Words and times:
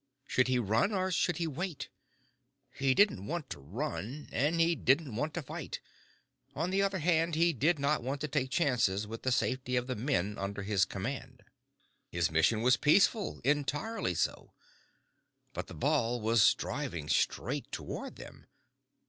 Should 0.25 0.47
he 0.47 0.57
run 0.57 0.91
or 0.91 1.11
should 1.11 1.37
he 1.37 1.45
wait? 1.45 1.89
He 2.73 2.95
didn't 2.95 3.27
want 3.27 3.51
to 3.51 3.59
run 3.59 4.29
and 4.31 4.59
he 4.59 4.73
didn't 4.73 5.15
want 5.15 5.35
to 5.35 5.43
fight. 5.43 5.79
On 6.55 6.71
the 6.71 6.81
other 6.81 6.97
hand, 6.97 7.35
he 7.35 7.53
did 7.53 7.77
not 7.77 8.01
want 8.01 8.19
to 8.21 8.27
take 8.27 8.49
chances 8.49 9.05
with 9.05 9.21
the 9.21 9.31
safety 9.31 9.75
of 9.75 9.85
the 9.85 9.95
men 9.95 10.39
under 10.39 10.63
his 10.63 10.85
command. 10.85 11.43
His 12.09 12.31
mission 12.31 12.63
was 12.63 12.77
peaceful. 12.77 13.41
Entirely 13.43 14.15
so. 14.15 14.53
But 15.53 15.67
the 15.67 15.75
ball 15.75 16.19
was 16.19 16.55
driving 16.55 17.07
straight 17.07 17.71
toward 17.71 18.15
them. 18.15 18.47